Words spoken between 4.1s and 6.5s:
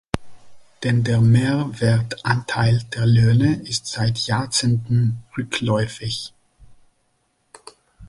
Jahrzehnten rückläufig.